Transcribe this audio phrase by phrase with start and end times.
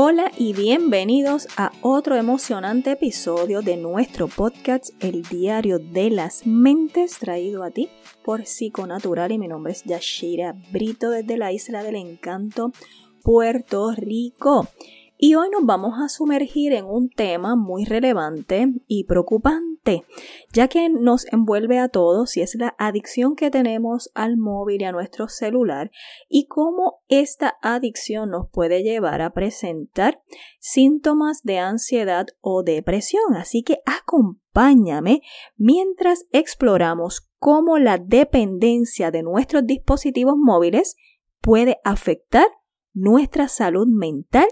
[0.00, 7.18] Hola y bienvenidos a otro emocionante episodio de nuestro podcast El Diario de las Mentes
[7.18, 7.88] traído a ti
[8.22, 12.70] por Psiconatural y mi nombre es Yashira Brito desde la Isla del Encanto,
[13.24, 14.68] Puerto Rico.
[15.20, 20.04] Y hoy nos vamos a sumergir en un tema muy relevante y preocupante,
[20.52, 24.84] ya que nos envuelve a todos y es la adicción que tenemos al móvil y
[24.84, 25.90] a nuestro celular
[26.28, 30.22] y cómo esta adicción nos puede llevar a presentar
[30.60, 33.34] síntomas de ansiedad o depresión.
[33.34, 35.22] Así que acompáñame
[35.56, 40.94] mientras exploramos cómo la dependencia de nuestros dispositivos móviles
[41.40, 42.46] puede afectar
[42.94, 44.46] nuestra salud mental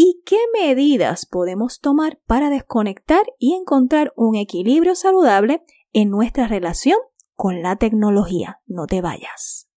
[0.00, 6.98] y qué medidas podemos tomar para desconectar y encontrar un equilibrio saludable en nuestra relación
[7.34, 8.60] con la tecnología.
[8.68, 9.68] No te vayas.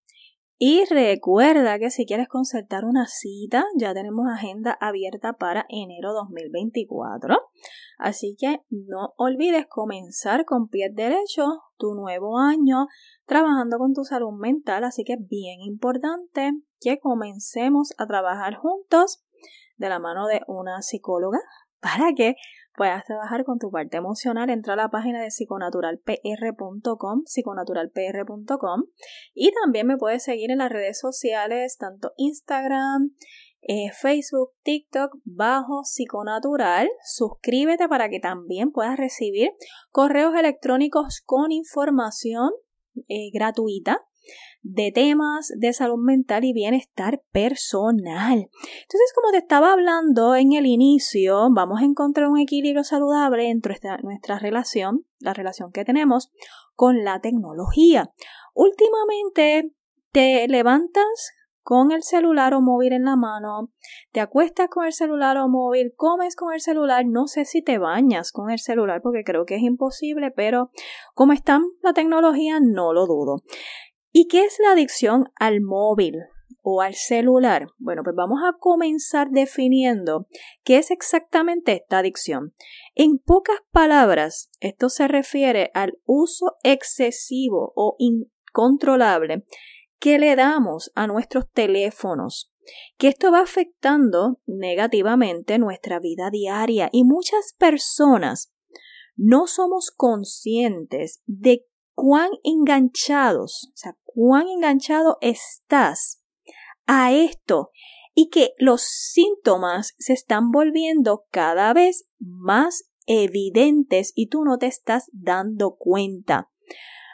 [0.59, 7.39] Y recuerda que si quieres concertar una cita, ya tenemos agenda abierta para enero 2024.
[7.97, 12.85] Así que no olvides comenzar con pie derecho tu nuevo año
[13.25, 14.83] trabajando con tu salud mental.
[14.83, 19.23] Así que es bien importante que comencemos a trabajar juntos
[19.81, 21.39] de la mano de una psicóloga
[21.81, 22.35] para que
[22.75, 24.49] puedas trabajar con tu parte emocional.
[24.49, 28.83] Entra a la página de psiconaturalpr.com, psiconaturalpr.com
[29.33, 33.11] y también me puedes seguir en las redes sociales, tanto Instagram,
[33.61, 36.89] eh, Facebook, TikTok, bajo psiconatural.
[37.03, 39.49] Suscríbete para que también puedas recibir
[39.89, 42.51] correos electrónicos con información
[43.07, 44.06] eh, gratuita
[44.61, 48.37] de temas de salud mental y bienestar personal.
[48.37, 53.77] Entonces, como te estaba hablando en el inicio, vamos a encontrar un equilibrio saludable entre
[54.03, 56.31] nuestra relación, la relación que tenemos
[56.75, 58.11] con la tecnología.
[58.53, 59.71] Últimamente
[60.11, 61.33] te levantas
[61.63, 63.71] con el celular o móvil en la mano,
[64.11, 67.77] te acuestas con el celular o móvil, comes con el celular, no sé si te
[67.77, 70.71] bañas con el celular porque creo que es imposible, pero
[71.13, 73.43] como está la tecnología no lo dudo.
[74.11, 76.17] ¿Y qué es la adicción al móvil
[76.61, 77.67] o al celular?
[77.77, 80.27] Bueno, pues vamos a comenzar definiendo
[80.63, 82.53] qué es exactamente esta adicción.
[82.94, 89.45] En pocas palabras, esto se refiere al uso excesivo o incontrolable
[90.00, 92.51] que le damos a nuestros teléfonos,
[92.97, 98.51] que esto va afectando negativamente nuestra vida diaria y muchas personas
[99.16, 101.67] no somos conscientes de
[102.01, 106.23] cuán enganchados, o sea, cuán enganchado estás
[106.88, 107.69] a esto
[108.16, 114.66] y que los síntomas se están volviendo cada vez más evidentes y tú no te
[114.66, 116.50] estás dando cuenta.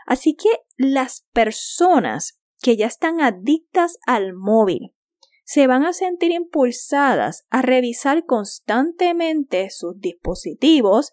[0.06, 4.96] Así que las personas que ya están adictas al móvil
[5.44, 11.12] se van a sentir impulsadas a revisar constantemente sus dispositivos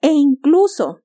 [0.00, 1.02] e incluso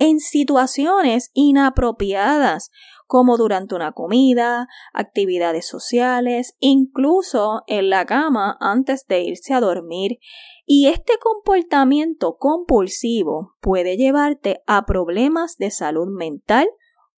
[0.00, 2.70] en situaciones inapropiadas
[3.06, 10.18] como durante una comida, actividades sociales, incluso en la cama antes de irse a dormir.
[10.64, 16.66] Y este comportamiento compulsivo puede llevarte a problemas de salud mental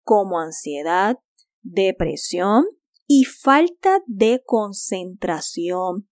[0.03, 1.19] como ansiedad,
[1.61, 2.65] depresión
[3.07, 6.09] y falta de concentración.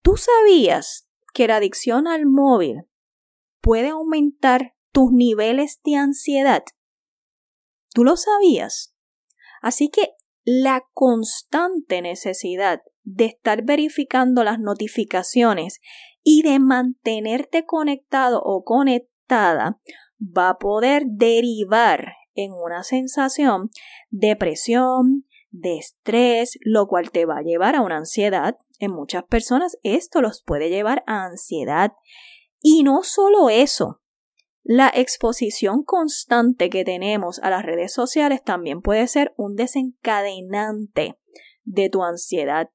[0.00, 2.84] ¿Tú sabías que la adicción al móvil
[3.60, 6.62] puede aumentar tus niveles de ansiedad?
[7.92, 8.94] ¿Tú lo sabías?
[9.60, 15.80] Así que la constante necesidad de estar verificando las notificaciones
[16.22, 19.80] y de mantenerte conectado o conectada
[20.20, 23.70] va a poder derivar en una sensación
[24.10, 28.58] de presión, de estrés, lo cual te va a llevar a una ansiedad.
[28.78, 31.92] En muchas personas esto los puede llevar a ansiedad.
[32.60, 34.00] Y no solo eso,
[34.64, 41.18] la exposición constante que tenemos a las redes sociales también puede ser un desencadenante
[41.64, 42.70] de tu ansiedad,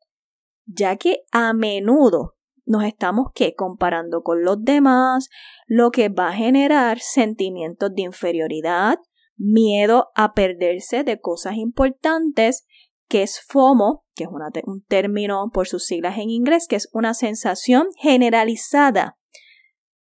[0.66, 5.30] ya que a menudo nos estamos que comparando con los demás,
[5.66, 9.00] lo que va a generar sentimientos de inferioridad,
[9.36, 12.68] miedo a perderse de cosas importantes,
[13.08, 14.30] que es FOMO, que es
[14.66, 19.18] un término por sus siglas en inglés, que es una sensación generalizada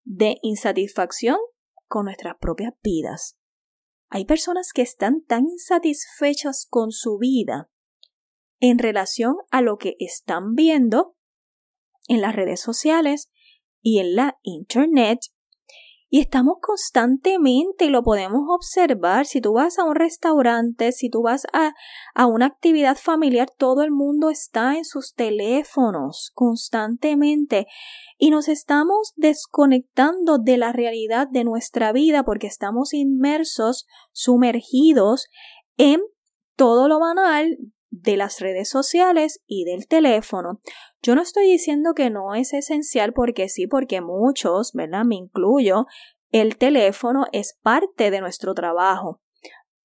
[0.04, 1.38] de insatisfacción
[1.88, 3.38] con nuestras propias vidas.
[4.10, 7.70] Hay personas que están tan insatisfechas con su vida
[8.60, 11.16] en relación a lo que están viendo
[12.08, 13.30] en las redes sociales
[13.82, 15.20] y en la Internet
[16.10, 19.26] y estamos constantemente lo podemos observar.
[19.26, 21.74] Si tú vas a un restaurante, si tú vas a,
[22.16, 27.68] a, una actividad familiar, todo el mundo está en sus teléfonos constantemente
[28.18, 35.28] y nos estamos desconectando de la realidad de nuestra vida porque estamos inmersos, sumergidos
[35.78, 36.02] en
[36.56, 37.58] todo lo banal
[38.02, 40.60] de las redes sociales y del teléfono.
[41.02, 45.06] Yo no estoy diciendo que no es esencial porque sí, porque muchos, ¿verdad?
[45.06, 45.86] Me incluyo,
[46.32, 49.22] el teléfono es parte de nuestro trabajo.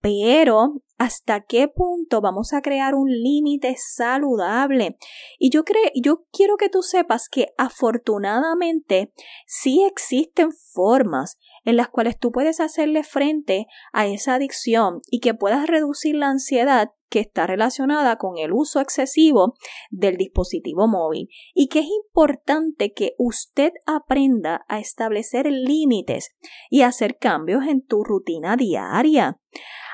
[0.01, 4.99] Pero, ¿hasta qué punto vamos a crear un límite saludable?
[5.39, 5.63] Y yo,
[5.95, 9.13] yo quiero que tú sepas que afortunadamente
[9.47, 15.35] sí existen formas en las cuales tú puedes hacerle frente a esa adicción y que
[15.35, 19.55] puedas reducir la ansiedad que está relacionada con el uso excesivo
[19.91, 26.35] del dispositivo móvil y que es importante que usted aprenda a establecer límites
[26.71, 29.39] y hacer cambios en tu rutina diaria.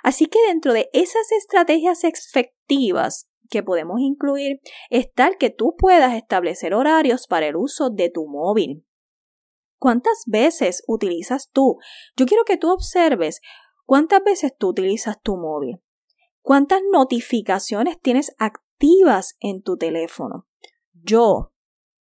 [0.04, 4.60] Así que dentro de esas estrategias efectivas que podemos incluir
[4.90, 8.84] está el que tú puedas establecer horarios para el uso de tu móvil.
[9.78, 11.78] ¿Cuántas veces utilizas tú?
[12.16, 13.40] Yo quiero que tú observes
[13.86, 15.80] cuántas veces tú utilizas tu móvil.
[16.42, 20.46] ¿Cuántas notificaciones tienes activas en tu teléfono?
[20.92, 21.52] Yo,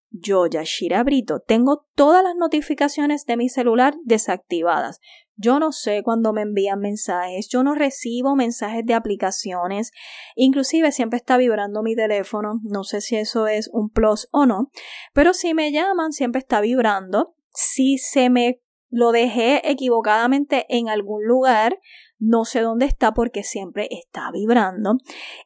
[0.10, 5.00] yo, Yashira Brito, tengo todas las notificaciones de mi celular desactivadas.
[5.36, 9.92] Yo no sé cuándo me envían mensajes, yo no recibo mensajes de aplicaciones,
[10.36, 14.72] inclusive siempre está vibrando mi teléfono, no sé si eso es un plus o no,
[15.14, 21.26] pero si me llaman siempre está vibrando, si se me lo dejé equivocadamente en algún
[21.26, 21.80] lugar,
[22.20, 24.98] no sé dónde está porque siempre está vibrando.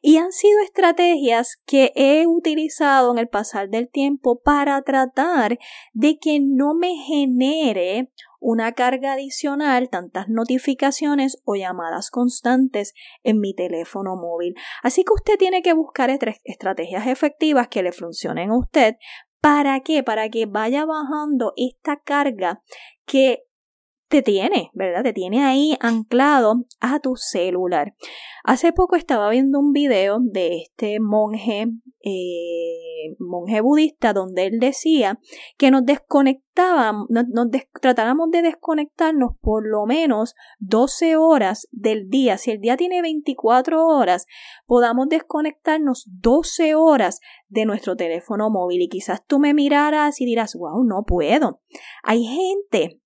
[0.02, 5.58] Y han sido estrategias que he utilizado en el pasar del tiempo para tratar
[5.94, 12.92] de que no me genere una carga adicional, tantas notificaciones o llamadas constantes
[13.22, 14.54] en mi teléfono móvil.
[14.82, 16.10] Así que usted tiene que buscar
[16.44, 18.96] estrategias efectivas que le funcionen a usted.
[19.42, 20.04] ¿Para qué?
[20.04, 22.62] Para que vaya bajando esta carga
[23.04, 23.42] que
[24.12, 25.02] te tiene, ¿verdad?
[25.02, 27.94] Te tiene ahí anclado a tu celular.
[28.44, 31.68] Hace poco estaba viendo un video de este monje,
[32.04, 35.18] eh, monje budista, donde él decía
[35.56, 37.24] que nos desconectábamos, nos,
[37.80, 42.36] tratáramos de desconectarnos por lo menos 12 horas del día.
[42.36, 44.26] Si el día tiene 24 horas,
[44.66, 48.82] podamos desconectarnos 12 horas de nuestro teléfono móvil.
[48.82, 51.62] Y quizás tú me miraras y dirás, wow, no puedo.
[52.02, 53.01] Hay gente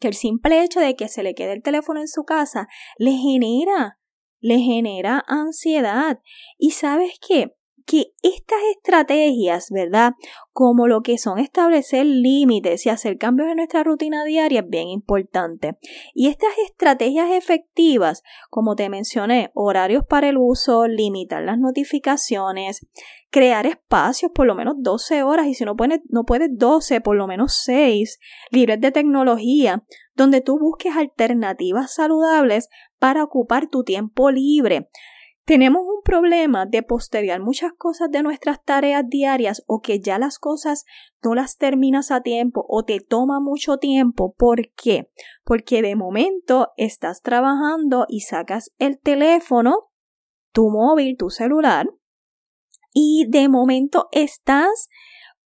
[0.00, 3.12] que el simple hecho de que se le quede el teléfono en su casa le
[3.12, 3.98] genera,
[4.40, 6.20] le genera ansiedad.
[6.58, 7.54] Y sabes qué?
[7.86, 10.14] Que estas estrategias, ¿verdad?
[10.52, 14.88] Como lo que son establecer límites y hacer cambios en nuestra rutina diaria es bien
[14.88, 15.78] importante.
[16.12, 22.84] Y estas estrategias efectivas, como te mencioné, horarios para el uso, limitar las notificaciones,
[23.30, 27.16] crear espacios por lo menos 12 horas y si no puedes, no puedes 12, por
[27.16, 28.18] lo menos 6
[28.50, 29.84] libres de tecnología,
[30.14, 32.68] donde tú busques alternativas saludables
[32.98, 34.88] para ocupar tu tiempo libre.
[35.46, 40.40] Tenemos un problema de postergar muchas cosas de nuestras tareas diarias o que ya las
[40.40, 40.84] cosas
[41.22, 44.34] no las terminas a tiempo o te toma mucho tiempo.
[44.36, 45.08] ¿Por qué?
[45.44, 49.92] Porque de momento estás trabajando y sacas el teléfono,
[50.52, 51.86] tu móvil, tu celular,
[52.92, 54.88] y de momento estás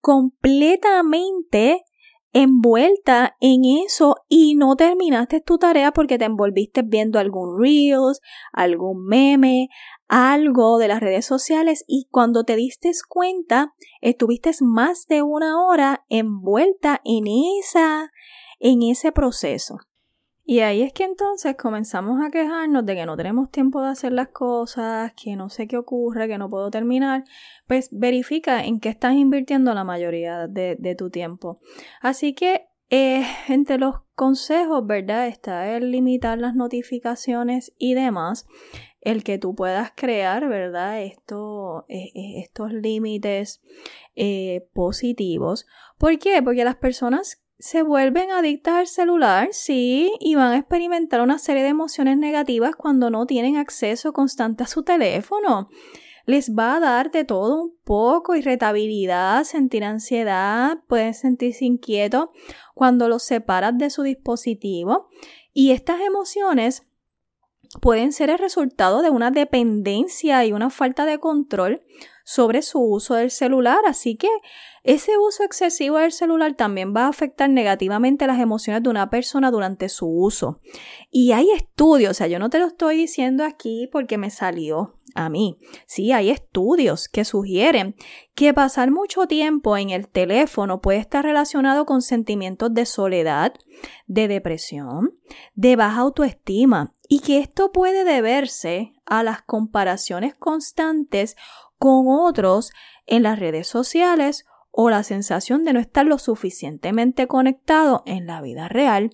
[0.00, 1.84] completamente
[2.32, 8.20] envuelta en eso y no terminaste tu tarea porque te envolviste viendo algún reels,
[8.52, 9.68] algún meme,
[10.08, 16.04] algo de las redes sociales y cuando te diste cuenta estuviste más de una hora
[16.08, 17.24] envuelta en
[17.58, 18.10] esa
[18.58, 19.78] en ese proceso.
[20.50, 24.10] Y ahí es que entonces comenzamos a quejarnos de que no tenemos tiempo de hacer
[24.10, 27.22] las cosas, que no sé qué ocurre, que no puedo terminar.
[27.68, 31.60] Pues verifica en qué estás invirtiendo la mayoría de, tu tiempo.
[32.00, 35.28] Así que eh, entre los consejos, ¿verdad?
[35.28, 38.48] Está el limitar las notificaciones y demás.
[39.00, 41.00] El que tú puedas crear, ¿verdad?
[41.00, 41.14] Eh,
[41.88, 43.62] eh, estos límites
[44.72, 45.68] positivos.
[45.96, 46.42] ¿Por qué?
[46.42, 51.62] Porque las personas se vuelven adictas al celular, sí, y van a experimentar una serie
[51.62, 55.68] de emociones negativas cuando no tienen acceso constante a su teléfono.
[56.26, 62.28] les va a dar de todo un poco, irritabilidad, sentir ansiedad, pueden sentirse inquietos
[62.74, 65.08] cuando los separas de su dispositivo.
[65.52, 66.86] Y estas emociones
[67.80, 71.82] pueden ser el resultado de una dependencia y una falta de control
[72.30, 73.80] sobre su uso del celular.
[73.86, 74.28] Así que
[74.84, 79.50] ese uso excesivo del celular también va a afectar negativamente las emociones de una persona
[79.50, 80.60] durante su uso.
[81.10, 85.00] Y hay estudios, o sea, yo no te lo estoy diciendo aquí porque me salió
[85.16, 85.58] a mí.
[85.86, 87.96] Sí, hay estudios que sugieren
[88.36, 93.54] que pasar mucho tiempo en el teléfono puede estar relacionado con sentimientos de soledad,
[94.06, 95.18] de depresión,
[95.54, 101.36] de baja autoestima y que esto puede deberse a las comparaciones constantes
[101.80, 102.72] con otros
[103.06, 108.42] en las redes sociales o la sensación de no estar lo suficientemente conectado en la
[108.42, 109.10] vida real.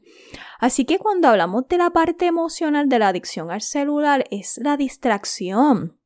[0.59, 4.77] Así que cuando hablamos de la parte emocional de la adicción al celular es la
[4.77, 5.97] distracción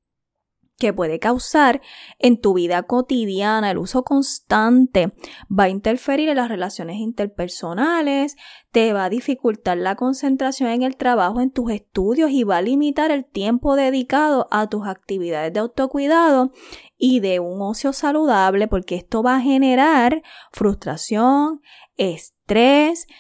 [0.81, 1.81] que puede causar
[2.19, 3.71] en tu vida cotidiana.
[3.71, 5.13] El uso constante
[5.49, 8.37] va a interferir en las relaciones interpersonales,
[8.73, 12.63] te va a dificultar la concentración en el trabajo, en tus estudios y va a
[12.63, 16.51] limitar el tiempo dedicado a tus actividades de autocuidado
[16.97, 21.61] y de un ocio saludable porque esto va a generar frustración,
[21.97, 22.40] estrés,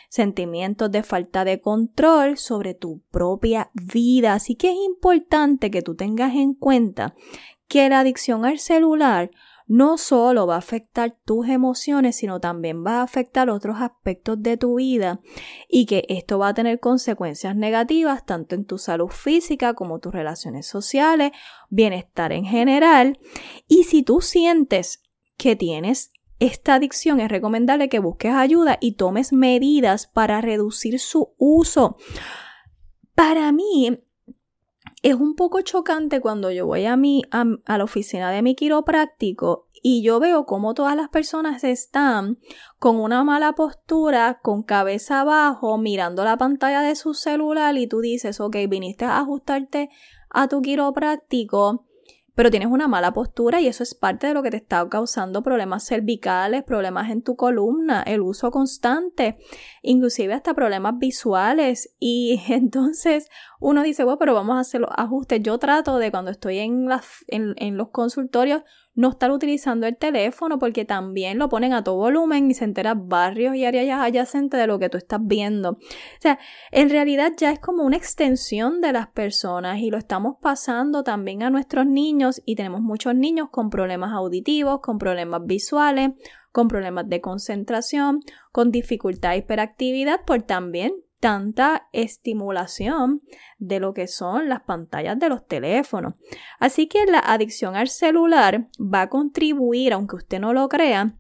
[0.08, 4.34] sentimientos de falta de control sobre tu propia vida.
[4.34, 7.14] Así que es importante que tú tengas en cuenta
[7.68, 9.30] que la adicción al celular
[9.70, 14.56] no solo va a afectar tus emociones, sino también va a afectar otros aspectos de
[14.56, 15.20] tu vida
[15.68, 20.12] y que esto va a tener consecuencias negativas tanto en tu salud física como tus
[20.12, 21.30] relaciones sociales,
[21.68, 23.20] bienestar en general.
[23.68, 25.04] Y si tú sientes
[25.37, 26.10] que tienes
[26.40, 31.97] esta adicción, es recomendable que busques ayuda y tomes medidas para reducir su uso.
[33.14, 34.00] Para mí,
[35.02, 37.44] es un poco chocante cuando yo voy a, mi, a,
[37.78, 42.38] la oficina de mi quiropráctico y yo veo cómo todas las personas están
[42.78, 48.00] con una mala postura, con cabeza abajo, mirando la pantalla de su celular y tú
[48.00, 49.88] dices, ok, viniste a ajustarte
[50.28, 51.87] a tu quiropráctico
[52.40, 55.42] pero tienes una mala postura y eso es parte de lo que te está causando
[55.42, 59.37] problemas cervicales, problemas en tu columna, el uso constante,
[59.82, 61.94] inclusive hasta problemas visuales.
[61.99, 63.28] Y entonces
[63.61, 65.42] uno dice, bueno, pero vamos a hacer los ajustes.
[65.42, 66.88] Yo trato de cuando estoy en,
[67.28, 68.62] en, los consultorios
[68.94, 73.09] no estar utilizando el teléfono porque también lo ponen a todo volumen y se enteran
[73.09, 75.70] barrios y áreas adyacentes de lo que tú estás viendo.
[75.70, 75.78] O
[76.20, 76.38] sea,
[76.70, 81.42] en realidad ya es como una extensión de las personas y lo estamos pasando también
[81.42, 86.11] a nuestros niños y tenemos muchos niños con problemas auditivos, con problemas visuales,
[86.52, 88.20] con problemas de concentración,
[88.52, 93.22] con dificultad de hiperactividad por también tanta estimulación
[93.58, 96.14] de lo que son las pantallas de los teléfonos.
[96.58, 101.14] Así que la adicción al celular va a contribuir, aunque usted no lo crea,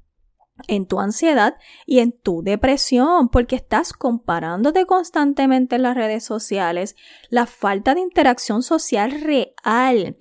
[0.68, 6.96] en tu ansiedad y en tu depresión, porque estás comparándote constantemente en las redes sociales,
[7.28, 10.16] la falta de interacción social real.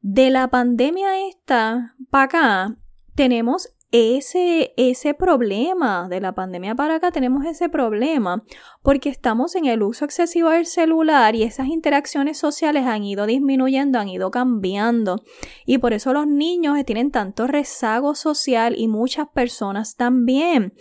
[0.00, 2.76] De la pandemia esta para acá,
[3.14, 8.44] tenemos ese, ese problema de la pandemia para acá, tenemos ese problema
[8.82, 13.98] porque estamos en el uso excesivo del celular y esas interacciones sociales han ido disminuyendo,
[13.98, 15.22] han ido cambiando
[15.64, 20.74] y por eso los niños tienen tanto rezago social y muchas personas también.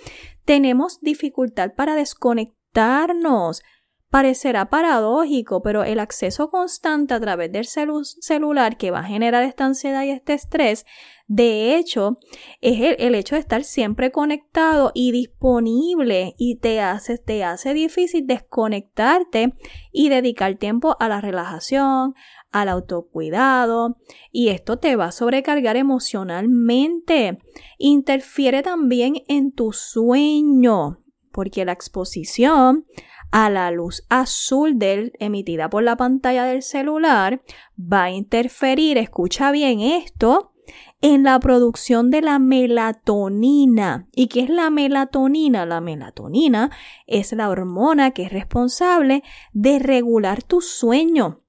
[0.44, 3.62] Tenemos dificultad para desconectarnos.
[4.10, 9.66] Parecerá paradójico, pero el acceso constante a través del celular que va a generar esta
[9.66, 10.86] ansiedad y este estrés
[11.28, 12.20] de hecho,
[12.62, 18.26] es el, hecho de estar siempre conectado y disponible y te hace, te hace difícil
[18.26, 19.54] desconectarte
[19.92, 22.16] y dedicar tiempo a la relajación,
[22.52, 23.98] al autocuidado
[24.32, 27.40] y esto te va a sobrecargar emocionalmente.
[27.78, 32.86] Interfiere también en tu sueño porque la exposición
[33.32, 37.42] a la luz azul del, emitida por la pantalla del celular
[37.78, 40.54] va a interferir, escucha bien esto,
[41.02, 44.08] en la producción de la melatonina.
[44.14, 45.66] ¿Y qué es la melatonina?
[45.66, 46.72] La melatonina
[47.06, 51.42] es la hormona que es responsable de regular tu sueño.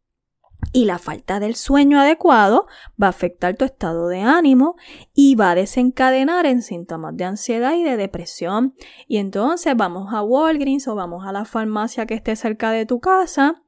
[0.72, 2.66] Y la falta del sueño adecuado
[3.00, 4.76] va a afectar tu estado de ánimo
[5.14, 8.74] y va a desencadenar en síntomas de ansiedad y de depresión.
[9.06, 13.00] Y entonces vamos a Walgreens o vamos a la farmacia que esté cerca de tu
[13.00, 13.62] casa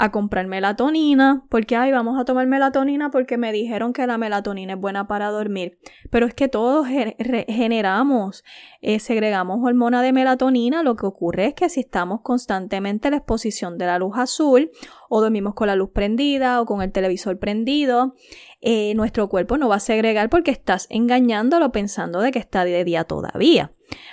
[0.00, 4.72] a comprar melatonina, porque, ay, vamos a tomar melatonina porque me dijeron que la melatonina
[4.72, 5.78] es buena para dormir.
[6.10, 8.42] Pero es que todos generamos,
[8.80, 10.82] eh, segregamos hormona de melatonina.
[10.82, 14.70] Lo que ocurre es que si estamos constantemente en la exposición de la luz azul
[15.12, 18.14] o dormimos con la luz prendida o con el televisor prendido,
[18.60, 22.84] eh, nuestro cuerpo no va a segregar porque estás engañándolo pensando de que está de
[22.84, 23.72] día todavía.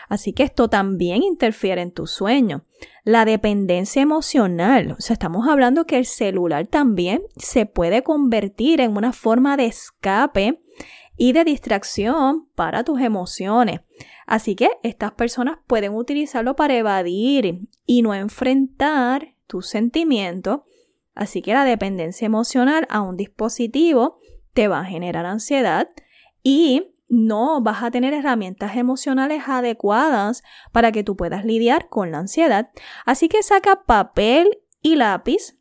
[0.09, 2.65] Así que esto también interfiere en tu sueño.
[3.03, 8.97] La dependencia emocional, o sea, estamos hablando que el celular también se puede convertir en
[8.97, 10.59] una forma de escape
[11.15, 13.81] y de distracción para tus emociones.
[14.25, 20.61] Así que estas personas pueden utilizarlo para evadir y no enfrentar tus sentimientos.
[21.17, 24.19] Así que la dependencia emocional a un dispositivo
[24.53, 25.89] te va a generar ansiedad
[26.43, 32.19] y no vas a tener herramientas emocionales adecuadas para que tú puedas lidiar con la
[32.19, 32.69] ansiedad.
[33.05, 35.57] Así que saca papel y lápiz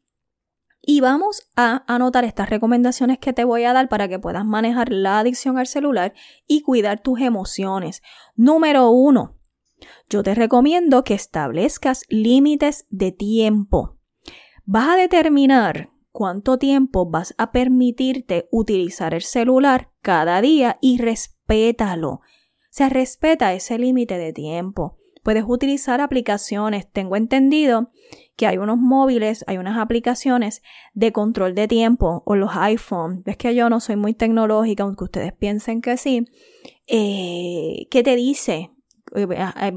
[0.82, 4.92] y vamos a anotar estas recomendaciones que te voy a dar para que puedas manejar
[4.92, 6.12] la adicción al celular
[6.46, 8.02] y cuidar tus emociones.
[8.34, 9.38] Número uno,
[10.10, 13.95] yo te recomiendo que establezcas límites de tiempo.
[14.68, 22.10] Vas a determinar cuánto tiempo vas a permitirte utilizar el celular cada día y respétalo.
[22.10, 22.20] O
[22.70, 24.98] sea, respeta ese límite de tiempo.
[25.22, 26.90] Puedes utilizar aplicaciones.
[26.90, 27.92] Tengo entendido
[28.34, 30.62] que hay unos móviles, hay unas aplicaciones
[30.94, 33.22] de control de tiempo o los iPhone.
[33.24, 36.24] Ves que yo no soy muy tecnológica, aunque ustedes piensen que sí.
[36.88, 38.72] Eh, ¿Qué te dice?
[39.14, 39.26] Eh,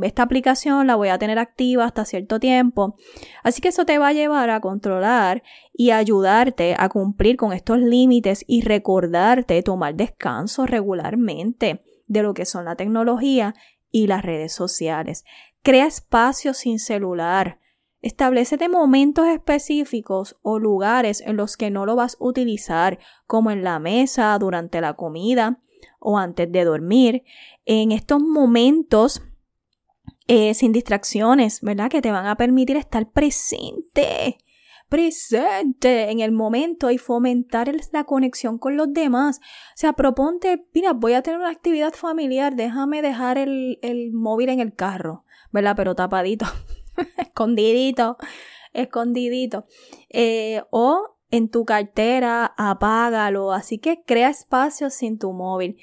[0.04, 2.96] esta aplicación la voy a tener activa hasta cierto tiempo.
[3.44, 5.44] Así que eso te va a llevar a controlar
[5.74, 12.46] y ayudarte a cumplir con estos límites y recordarte tomar descanso regularmente de lo que
[12.46, 13.54] son la tecnología
[13.92, 15.26] y las redes sociales.
[15.62, 17.60] Crea espacios sin celular.
[18.02, 23.64] Establecete momentos específicos o lugares en los que no lo vas a utilizar, como en
[23.64, 25.60] la mesa, durante la comida
[26.00, 27.24] o antes de dormir
[27.66, 29.22] en estos momentos
[30.28, 31.90] eh, sin distracciones, ¿verdad?
[31.90, 34.38] Que te van a permitir estar presente,
[34.88, 39.40] presente en el momento y fomentar la conexión con los demás.
[39.40, 43.78] O sea, proponte, mira, voy a tener una actividad familiar, déjame dejar el,
[44.14, 45.74] móvil en el carro, ¿verdad?
[45.76, 46.46] Pero tapadito,
[47.18, 48.18] escondidito,
[48.74, 49.66] escondidito.
[50.10, 53.52] Eh, o en tu cartera, apágalo.
[53.52, 55.78] Así que crea espacio sin tu móvil.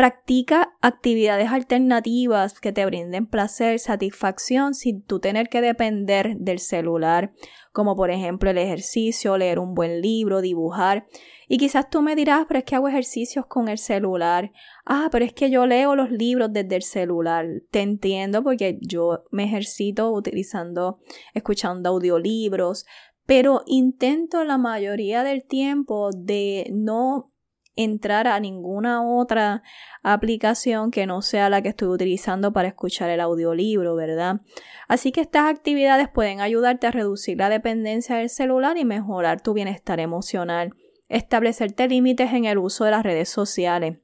[0.00, 7.32] Practica actividades alternativas que te brinden placer, satisfacción sin tú tener que depender del celular,
[7.72, 11.06] como por ejemplo el ejercicio, leer un buen libro, dibujar.
[11.48, 14.52] Y quizás tú me dirás, pero es que hago ejercicios con el celular.
[14.86, 17.46] Ah, pero es que yo leo los libros desde el celular.
[17.70, 21.00] Te entiendo porque yo me ejercito utilizando,
[21.34, 22.86] escuchando audiolibros,
[23.30, 27.32] pero intento la mayoría del tiempo de no
[27.76, 29.62] entrar a ninguna otra
[30.02, 34.40] aplicación que no sea la que estoy utilizando para escuchar el audiolibro, ¿verdad?
[34.88, 39.54] Así que estas actividades pueden ayudarte a reducir la dependencia del celular y mejorar tu
[39.54, 40.72] bienestar emocional.
[41.08, 43.98] Establecerte límites en el uso de las redes sociales.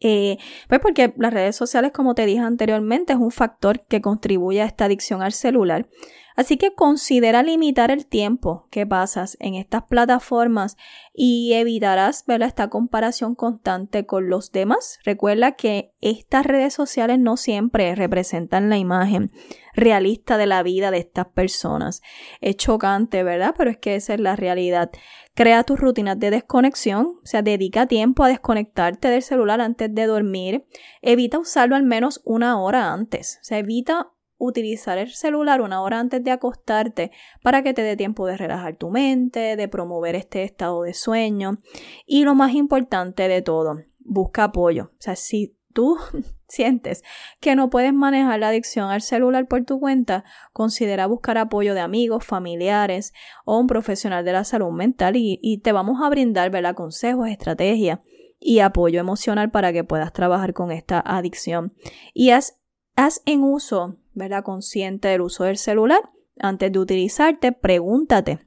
[0.00, 4.62] Eh, pues porque las redes sociales, como te dije anteriormente, es un factor que contribuye
[4.62, 5.88] a esta adicción al celular.
[6.36, 10.76] Así que considera limitar el tiempo que pasas en estas plataformas
[11.14, 14.98] y evitarás ver esta comparación constante con los demás.
[15.02, 19.32] Recuerda que estas redes sociales no siempre representan la imagen
[19.76, 22.02] realista de la vida de estas personas.
[22.40, 23.54] Es chocante, ¿verdad?
[23.56, 24.90] Pero es que esa es la realidad.
[25.34, 30.06] Crea tus rutinas de desconexión, o sea, dedica tiempo a desconectarte del celular antes de
[30.06, 30.64] dormir.
[31.02, 33.38] Evita usarlo al menos una hora antes.
[33.42, 37.10] O sea, evita utilizar el celular una hora antes de acostarte
[37.42, 41.58] para que te dé tiempo de relajar tu mente, de promover este estado de sueño.
[42.06, 44.90] Y lo más importante de todo, busca apoyo.
[44.92, 45.96] O sea, si tú
[46.48, 47.02] sientes
[47.40, 51.80] que no puedes manejar la adicción al celular por tu cuenta, considera buscar apoyo de
[51.80, 53.12] amigos, familiares
[53.44, 58.00] o un profesional de la salud mental y, te vamos a brindar consejos, estrategias
[58.38, 61.74] y apoyo emocional para que puedas trabajar con esta adicción.
[62.12, 62.58] Y haz,
[62.94, 64.42] haz en uso ¿verdad?
[64.42, 66.00] Consciente del uso del celular.
[66.40, 68.40] Antes de utilizarte, pregúntate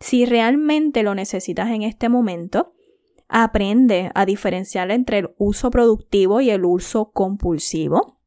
[0.00, 2.71] si realmente lo necesitas en este momento.
[3.34, 8.18] Aprende a diferenciar entre el uso productivo y el uso compulsivo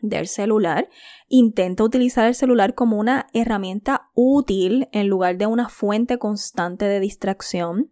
[0.00, 0.88] del celular.
[1.26, 7.00] Intenta utilizar el celular como una herramienta útil en lugar de una fuente constante de
[7.00, 7.90] distracción.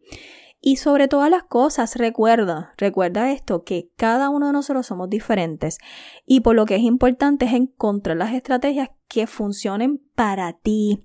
[0.60, 5.78] Y sobre todas las cosas, recuerda, recuerda esto, que cada uno de nosotros somos diferentes
[6.24, 11.04] y por lo que es importante es encontrar las estrategias que funcionen para ti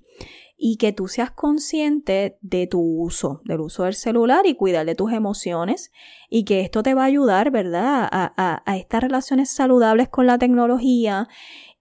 [0.61, 4.93] y que tú seas consciente de tu uso, del uso del celular y cuidar de
[4.93, 5.91] tus emociones
[6.29, 8.09] y que esto te va a ayudar, ¿verdad?
[8.11, 11.29] A, a, a estas relaciones saludables con la tecnología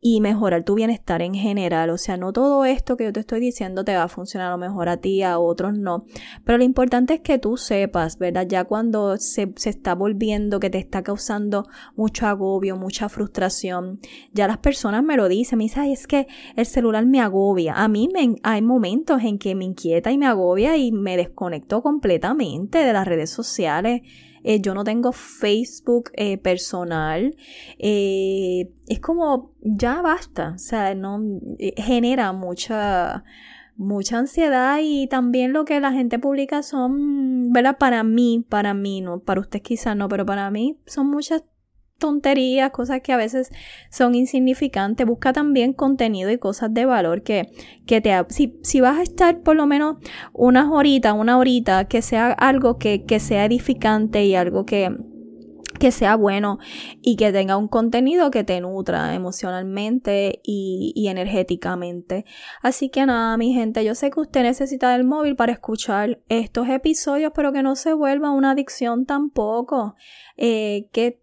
[0.01, 1.91] y mejorar tu bienestar en general.
[1.91, 4.53] O sea, no todo esto que yo te estoy diciendo te va a funcionar a
[4.53, 6.05] lo mejor a ti, a otros no.
[6.45, 8.47] Pero lo importante es que tú sepas, ¿verdad?
[8.49, 14.01] Ya cuando se, se está volviendo, que te está causando mucho agobio, mucha frustración,
[14.33, 17.75] ya las personas me lo dicen, me dicen, ay, es que el celular me agobia.
[17.75, 21.83] A mí me, hay momentos en que me inquieta y me agobia y me desconecto
[21.83, 24.03] completamente de las redes sociales
[24.42, 27.37] eh, yo no tengo Facebook eh, personal.
[27.79, 31.20] Eh, es como, ya basta, o sea, no
[31.77, 33.24] genera mucha
[33.79, 37.79] mucha ansiedad y también lo que la gente publica son, ¿verdad?
[37.79, 41.44] Para mí, para mí, no, para usted quizás no, pero para mí son muchas
[41.99, 43.51] tonterías, cosas que a veces
[43.91, 45.07] son insignificantes.
[45.07, 47.51] Busca también contenido y cosas de valor que,
[47.87, 48.13] que te...
[48.29, 49.97] Si, si vas a estar por lo menos
[50.33, 54.97] unas horitas, una horita, que sea algo que, que sea edificante y algo que
[55.79, 56.59] que sea bueno
[57.03, 62.25] y que tenga un contenido que te nutra emocionalmente y, y, energéticamente.
[62.62, 66.68] Así que nada, mi gente, yo sé que usted necesita el móvil para escuchar estos
[66.68, 69.94] episodios, pero que no se vuelva una adicción tampoco.
[70.37, 71.21] Eh, que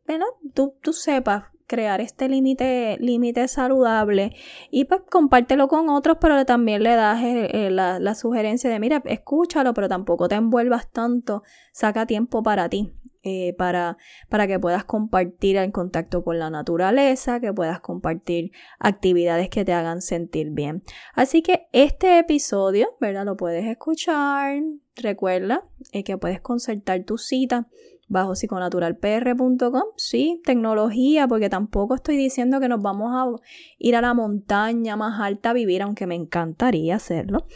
[0.53, 4.35] tú, tú sepas crear este límite límite saludable
[4.69, 8.79] y pues compártelo con otros pero también le das eh, eh, la, la sugerencia de
[8.79, 12.93] mira escúchalo pero tampoco te envuelvas tanto saca tiempo para ti
[13.27, 13.97] eh, para,
[14.29, 19.73] para que puedas compartir en contacto con la naturaleza, que puedas compartir actividades que te
[19.73, 20.83] hagan sentir bien.
[21.15, 23.25] Así que este episodio, ¿verdad?
[23.25, 24.61] Lo puedes escuchar.
[24.95, 27.67] Recuerda eh, que puedes consultar tu cita
[28.07, 29.83] bajo psiconaturalpr.com.
[29.97, 33.43] Sí, tecnología, porque tampoco estoy diciendo que nos vamos a
[33.79, 37.47] ir a la montaña más alta a vivir, aunque me encantaría hacerlo.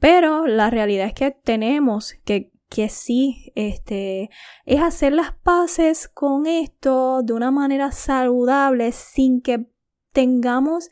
[0.00, 4.30] Pero la realidad es que tenemos que que sí, este,
[4.64, 9.66] es hacer las paces con esto de una manera saludable sin que
[10.12, 10.88] tengamos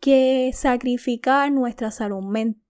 [0.00, 2.24] que sacrificar nuestra salud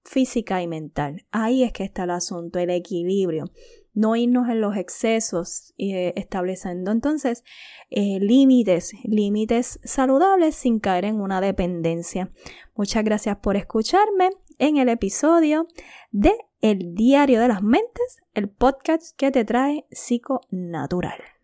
[0.05, 1.25] física y mental.
[1.31, 3.51] Ahí es que está el asunto, el equilibrio.
[3.95, 7.45] No irnos en los excesos, eh, estableciendo entonces
[7.89, 12.31] eh, límites, límites saludables sin caer en una dependencia.
[12.75, 15.67] Muchas gracias por escucharme en el episodio
[16.11, 21.40] de El Diario de las Mentes, el podcast que te trae Psico Natural.